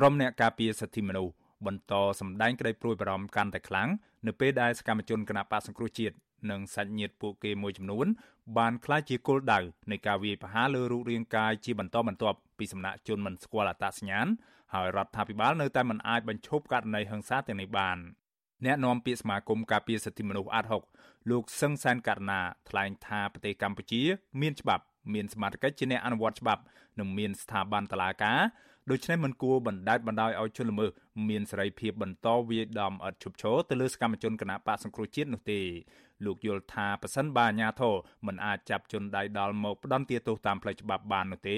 [0.00, 1.34] ក្រុមអ្នកការពារសិទ្ធិមនុស្ស
[1.66, 3.88] បន្តសម្ដែងក្តីព្រួយបារម្ភកាន់តែខ្លាំង
[4.26, 6.14] នៅពេលដែលសកម្មជនគណបកសង្គ្រោះជាតិ
[6.50, 8.06] និងសាច់ញាតិពួកគេមួយចំនួន
[8.58, 14.26] បានក្លាយជាគោលដៅនៃការវាយប្រហារលើរូបរាងកាយជាបន្តបន្ទាប់ពីសំណាក់ជនមិនស្គាល់អត្តសញ្ញាណ
[14.74, 17.98] ហើយរដ្ឋាភិបាលនៅតែមិនអាចបញ្ឈប់ករណីហិង្សាទាំងនេះបាន
[18.64, 20.82] អ្នកនាំពាក្យសមាគមការពារសិទ្ធិមនុស្សអាត់ហុក
[21.30, 24.02] លោកសឹងសានករណាថ្លែងថាប្រទេសកម្ពុជា
[24.40, 24.84] មានច្បាប់
[25.14, 26.62] មានសមត្ថកិច្ចជាអ្នកអនុវត្តច្បាប់
[26.98, 28.38] និងមានស្ថាប័នតុលាការ
[28.90, 30.90] ដូច្នេះមិនគួរបណ្តែតបណ្តោយឲ្យជនល្មើស
[31.28, 35.60] មានសេរីភាពបន្តវាយដំឥតឈប់ឈរទៅលើសកម្មជនគណបកសង្គ្រោះជាតិនោះទេ
[36.24, 37.94] លោកយល់ថាប៉ះសិនបាអាញាធរ
[38.26, 41.56] មិនអាចចាប់ជនដៃដល់មកផ្ដន់ទាទោសតាមផ្លូវច្បាប់បាននោះទេ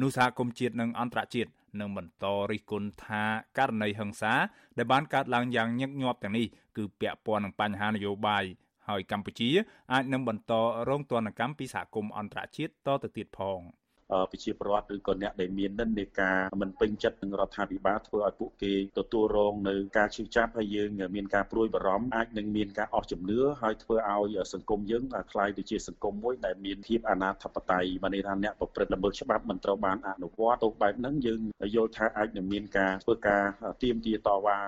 [0.00, 3.22] នោះសហគមន៍ជាតិនិងអន្តរជាតិនឹងបន្តរិះគន់ថា
[3.58, 4.34] ករណីហិង្សា
[4.78, 6.46] ដែលបានកើតឡើងយ៉ាងញឹកញាប់ទាំងនេះ
[6.76, 8.44] គឺពាក់ព័ន្ធនឹងបញ្ហានយោបាយ
[8.88, 9.50] ហើយកម្ពុជា
[9.92, 10.52] អាចនឹងបន្ត
[10.88, 13.60] រងទណ្ឌកម្មពីសហគមន៍អន្តរជាតិតទៅទៀតផង។
[14.30, 31.40] ប្រជាពលរដ្ឋឬក៏អ្នកដែលមាននិន្នាការមិនពេញចិត្តនឹងរដ្ឋាភិបាលធ្វើឲ្យពួកគេទទួលរងនៅការឈឺចាប់ហើយយើងមានការព្រួយបារម្ភអាចនឹងមានការអស់ជំនឿហើយធ្វើឲ្យសង្គមយើងក្លាយទៅជាសង្គមមួយដែលមានភាពអនាធបត័យបានន័យថាអ្នកប្រព្រឹត្តល្មើសច្បាប់មិនត្រូវបានអនុវត្តទៅបែបហ្នឹងយើង
[31.74, 33.42] យល់ថាអាចនឹងមានការធ្វើការ
[33.82, 34.58] ទៀមទាតវ៉ា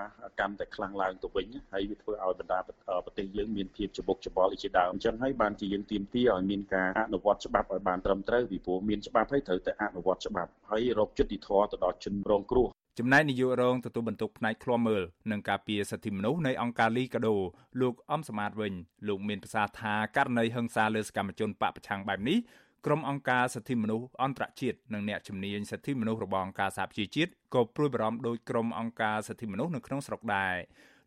[0.40, 2.58] កម្មតែខ្លាំងឡើងទៅវិញហើយវាធ្វើឲ្យបណ្ដា
[3.04, 17.36] ប្រទេសយើងមានភាពច្បុកច្បល់ជាដើមអញ្ចឹងហើយបានជាយើងទៀមទាឲ្យមានការអនុវត្តច្បាប់ឲ្យបានត្រឹមត្រូវពីព្រោះមានច្បាប់ហើយត្រូវតែអនុវត្តច្បាប់ហើយរកយុត្តិធម៌ទៅដល់ជនរងគ្រោះចំណែកនាយករងទទួលបន្ទុកផ្នែកឃ្លាំមើលនិងការពារសិទ្ធិមនុស្សនៃអង្គការលីកាដូ
[17.80, 18.72] លោកអំសមាតវិញ
[19.08, 22.38] លោកមានប្រសាសន៍ថាករណីហិង្សាលើសកម្មជនបពប្រឆាំងបែបនេះ
[22.86, 30.54] ក្រុមអង្គការសិទ្ធិមនុស្សអន្តរជាតិនិងអ្នកជំនាញសិទ្ធិមនុស្សរបស់អង្គការសហប្រជាជាតិក៏ព្រួយបារម្ភដោយក្រុមអង្គការសិទ្ធិមនុស្សនៅក្នុងស្រុកដែរ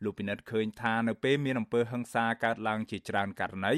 [0.04, 3.74] លោកពិនិត្យឃើញថានៅពេលមានអំពើហិង្សាកើតឡើងជាច្រើនករណី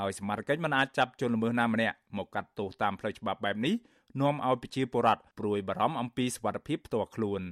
[0.00, 3.74] ហើយសមត្ថកិច្ចមិនអាចចាប់ជនល្មើសណាម្នាក់មកកាត់ទោសតាមផ្លូវច្បាប់បែបនេះ
[4.20, 7.42] នាំឲ្យប្រជាពលរដ្ឋព្រួយបារម្ភអំពីសុវត្ថិភាពផ្ទាល់ខ្លួន។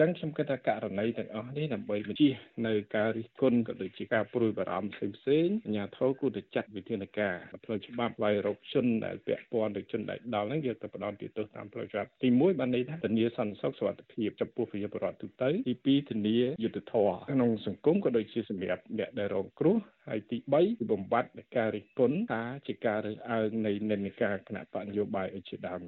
[0.00, 2.34] ចឹងខ្ញុំគិតថាករណីទាំងអស់នេះដើម្បីបញ្ជៀស
[2.66, 19.76] នៅការរិះគន់ក៏ដូចជាការព្រួយបារម្ភផ្សេងផ្សេងអាជ្ញាធរគួរតែចាត់វិធានការផ្លូវច្បាប់វាយរកជនដែលពាក់ព័ន្ធទៅជនដែលដល់ហ្នឹងយកទៅផ្ដន់ទោសតាមផ្លូវច្បាប់ទី1បានន័យថាធានាសន្តិសុខសុវត្ថិភាពចំពោះប្រជាពលរដ្ឋទូទៅទី2ធានាយុត្តិធម៌ក្នុងសង្គមក៏ដូចជាសម្រាប់អ្នកដែលរងគ្រោះ
[20.08, 25.80] ហើយទី3គឺបំបត្តិការរិះគន់ថាជាការរើសអើងនៃនិន្នាការគណៈបកនយោបាយអីជាដើម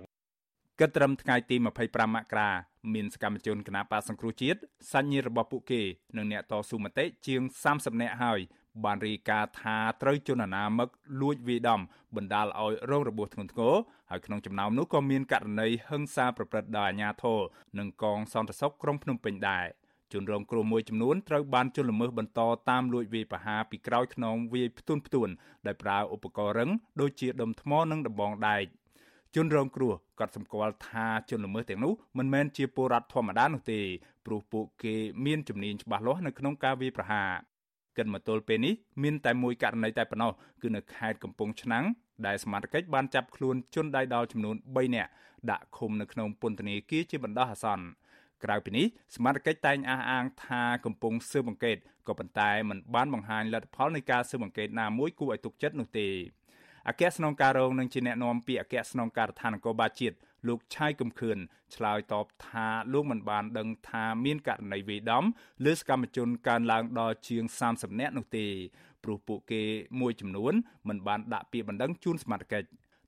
[0.80, 1.56] គិតត្រឹមថ្ងៃទី
[1.86, 2.50] 25មករា
[2.94, 4.58] មានសកម្មជនគណបកសង្គ្រោះជាតិ
[4.92, 5.82] សញ្ញិរបស់ពួកគេ
[6.16, 7.40] និងអ្នកតស៊ូមតិជាង
[7.72, 8.40] 30នាក់ហើយ
[8.84, 10.88] បានរាយការណ៍ថាត្រូវជនអនាមិក
[11.20, 11.80] លួចវាយដំ
[12.16, 13.74] បណ្ដាលឲ្យរងរបួសធ្ងន់ធ្ងរ
[14.10, 17.40] ហើយក្នុងចំណោមនោះក៏មានករណីហិង្សាប្រព្រឹត្តដោយអាជ្ញាធរ
[17.78, 19.66] និងកងសន្តិសុខក្រុងភ្នំពេញដែរ
[20.12, 22.40] ជនរងគ្រោះមួយចំនួនត្រូវបានជន់ល្មើសបន្ត
[22.70, 25.28] តាមលួចវាយប្រហារពីក្រោយខ្នងវាយផ្ទួនផ្ទួន
[25.66, 28.62] ដោយប្រើឧបករណ៍រឹងដូចជាដុំថ្មនិងដំបងដែក
[29.34, 33.80] ជនរងគ្រោះក៏សម្គាល់ថាជនល្មើសទាំងនោះមិនមែនជាពលរដ្ឋធម្មតានោះទេ
[34.26, 34.94] ព្រោះពួកគេ
[35.26, 37.30] មានជំនាញច្បាស់លាស់នៅក្នុងការវាយប្រហារ
[37.98, 41.84] កិនមកទល់ពេលនេះមានតែមួយករណីតែប៉ុណ្ណោះគឺនៅខេត្តកំពង់ឆ្នាំង
[42.26, 45.10] ដែលសមាជិកបានចាប់ខ្លួនជនដៃដល់ចំនួន3នាក់
[45.50, 47.86] ដាក់ឃុំនៅក្នុងពន្ធនាគារជាបណ្ដោះអាសន្ន
[48.44, 51.76] ក្រៅពីនេះសមាជិកតែងអះអាងថាកំពុងស៊ើបអង្កេត
[52.08, 56.08] ក៏ប៉ុន្តែមិនបានបង្ហាញលទ្ធផលនៃការស៊ើបអង្កេតណាមួយគួរឲ្យទុកចិត្តនោះទេ
[56.88, 60.16] អគ្គស្នងការរងនឹងជាអ្នកណែនាំពាក្យអគ្គស្នងការដ្ឋាននគរបាលជាតិ
[60.48, 61.38] លោកឆាយកំខឿន
[61.74, 65.24] ឆ្លើយតបថាលោកមិនបានដឹងថាមានករណីវេដំ
[65.64, 68.46] លើសកម្មជនកើនឡើងដល់ជាង30នាក់នោះទេ
[69.04, 69.62] ព្រោះពួកគេ
[70.00, 70.52] មួយចំនួន
[70.88, 72.64] មិនបានដាក់ពាក្យបណ្ដឹងជូនសមាជិក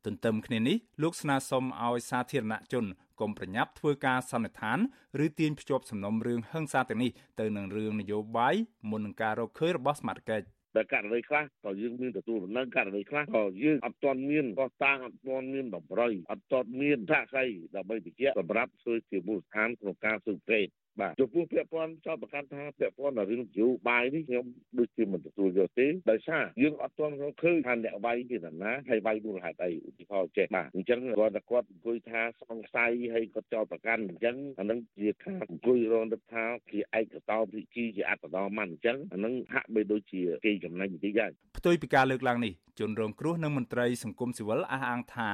[0.06, 2.86] ទន្ទឹមគ្នានេះលោកស្នើសុំឲ្យសាធារណជន
[3.20, 4.78] កុំប្រញាប់ធ្វើការសន្និដ្ឋាន
[5.24, 7.10] ឬទាញភ្ជាប់សំណុំរឿងហិង្សាទាំងនេះ
[7.40, 8.54] ទៅនឹងរឿងនយោបាយ
[8.90, 10.42] មុននឹងការរកឃើញរបស់សមាជិក
[10.76, 20.66] តែករណីខ្លះក៏យើងមានទទួលដំណឹងករណីខ្លះក៏យើងអត់ទាន់មានកតាំងអត់ទាន់មានតម្រុយអត់ទាន់មានថាស្អីដើម្បីបញ្ជាក់សម្រាប់ធ្វើជាមូលដ្ឋានក្នុងការស៊ើបអង្កេត
[21.00, 24.44] បាទចំពោះពាក់ព័ន្ធចោតប្រកាន់ថាពាក់ព័ន្ធដល់រឿងនយោបាយនេះខ្ញុំ
[24.78, 45.30] ដូចជាមិនទទួលយកទេដោយសារយើងអត់ទាន់រកឃើញថាអ្នកវាយជានរណាហើយវាយមូលហេតុអីឧទាហរណ៍ចេះបាទអញ្ចឹងគាត់តែគាត់អង្គុយថាសង្ស័យហើយគាត់ចោតប្រកាន់អញ្ចឹងអានឹងជាការអង្គុយរងដឹកថាជាឯកតោភិជីជាអត្តដោមិនអញ្ចឹងអានឹងហាក់បីដូចជាគេចំណេញបន្តិចហើយផ្ទុយពីការលើកឡើងនេះជនរងគ្រោះនិងមន្ត្រីសង្គមស៊ីវិលអះអាងថា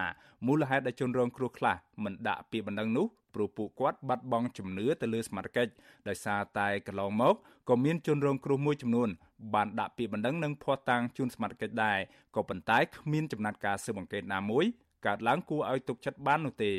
[0.46, 5.72] មូលហេតុដែលជនរងគ្រោះខ្លះមិនដាក់ពាក្យបណ្ដឹងនោះ ព្រោះពួកគាត់បាត់បង់ជំនឿទៅលើសមត្ថកិច្ច
[6.08, 7.34] ដោយសារតែកន្លងមក
[7.68, 9.08] ក៏មានជនរងគ្រោះមួយចំនួន
[9.54, 11.98] បានដាក់ពាក្យបណ្ដឹងនិងភ័ស្តុតាងជូនសមត្ថកិច្ចដែរ
[12.36, 14.64] ក៏ប៉ុន្តែគ្មានចំណាត់ការស៊ើបអង្កេតណាមួយ
[15.06, 16.72] កើតឡើងគួរឲ្យទុកចិត្តបាននោះទេ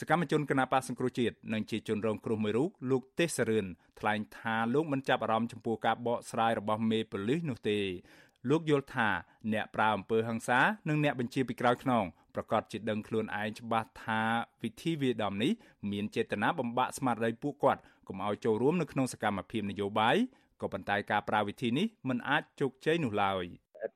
[0.00, 3.66] សកម្មជនគណបកសង្គ្រោះជាតិនិងជាជនរងគ្រោះមួយរូបលោកទេសរឿន
[4.00, 7.78] ថ្លែងថាលោកមិនចាប់អារម្មណ៍ចំពោះការបកស្រាយរបស់មេប៉ូលីសនោះទេ
[8.48, 9.08] លោកយល់ថា
[9.52, 12.04] អ្នកប្រើអំពើហិង្សានិងអ្នកបញ្ជាពីក្រោយខ្នង
[12.34, 14.22] ប្រកាសជាដឹងខ្លួនឯងច្បាស់ថា
[14.62, 15.52] វិធីវាដំនេះ
[15.90, 20.16] មានចេតនាបំបាក់ស្មារតីពួកគាត់កុំឲ្យចូលរួមនៅក្នុងសកម្មភាពនយោបាយ
[20.60, 23.44] ក៏ប៉ុន្តែការប្រើវិធីនេះមិនអាចជោគជ័យនោះឡើយ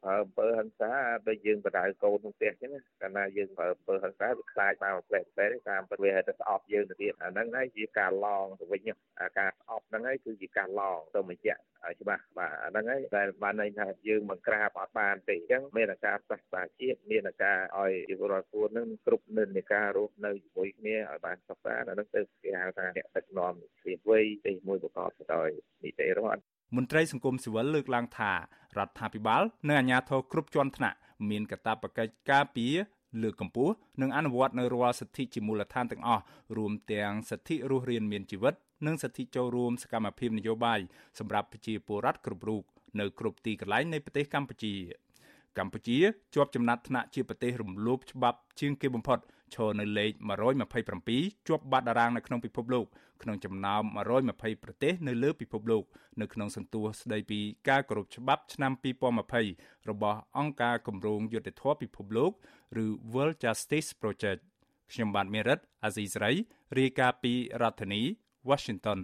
[0.05, 0.93] ប្រើអំពើហិង្សា
[1.29, 2.71] ដូចយើងបដៅកូនក្នុងផ្ទះចឹង
[3.01, 8.89] កាលណាយើងប្រើអំពើហិង្សាវាខ្លាចមកផ្លែផ្លែតាមពិតវាទៅស្អប់យើងទៅទៀតអាហ្នឹងហើយជាការឡងទៅវិញ
[9.21, 23.55] អាការស្អប់ហ្នឹងហើយគឺជាការឡងទៅបញ្ជាក់ឲ្យច្បាស់បាទអាហ្នឹងហើយតែបានន័យថាយើងមិនក្រាបអត់បានទេអញ្ចឹងមានការផ្សះផ្សាជាតិមានការឲ្យជីវរដ្ឋគួរនឹងគ្រប់និន្នាការរស់នៅជាមួយគ្នាឲ្យបានសុខសាន្តអាហ្នឹងទៅគេហៅថាអ្នកដឹកនាំ
[23.85, 25.49] ពីវ័យទីមួយប្រកបដោយ
[25.85, 30.97] នីតិរដ្ឋ មន្ត្រីសង្គមស៊ីវិលលើកឡើងថារដ្ឋាភិបាលនិងអាជ្ញាធរគ្រប់ជាន់ថ្នាក់
[31.31, 32.75] មានកាតព្វកិច្ចការពារ
[33.23, 36.23] លើកកម្ពស់និងអនុវត្តនៅរាល់សិទ្ធិជាមូលដ្ឋានទាំងអស់
[36.56, 38.55] រួមទាំងសិទ្ធិរស់រានមានជីវិត
[38.87, 40.81] និងសិទ្ធិចូលរួមសកម្មភាពនយោបាយ
[41.19, 42.62] សម្រាប់ប្រជាពលរដ្ឋគ្រប់រូប
[43.00, 44.75] នៅគ្រប់ទីកន្លែងនៃប្រទេសកម្ពុជា
[45.59, 45.99] កម្ពុជា
[46.35, 49.19] ជាប់ចំណាត់ថ្នាក់ជាប្រទេសរំលោភច្បាប់ជាងគេបំផុត
[49.55, 50.12] ឈរនៅលេខ
[50.81, 52.87] 127ជាប់បាតតារាងនៅក្នុងពិភពលោក
[53.23, 53.83] ក្នុងចំណោម
[54.23, 55.85] 120ប្រទេសនៅលើពិភពលោក
[56.21, 58.73] នៅក្នុងសន្ទុះស្ដីពីការគោរពច្បាប់ឆ្នាំ
[59.31, 62.33] 2020របស់អង្គការគម្រោងយុត្តិធម៌ពិភពលោក
[62.85, 64.41] ឬ World Justice Project
[64.93, 66.33] ខ្ញុំបាទមេរិតអាស៊ីសេរី
[66.79, 68.03] រាយការណ៍ពីរដ្ឋធានី
[68.49, 69.00] Washington